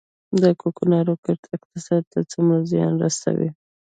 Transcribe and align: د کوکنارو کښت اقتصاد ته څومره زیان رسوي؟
د 0.41 0.43
کوکنارو 0.61 1.13
کښت 1.25 1.43
اقتصاد 1.55 2.03
ته 2.11 2.19
څومره 2.31 2.59
زیان 2.71 2.93
رسوي؟ 3.03 3.49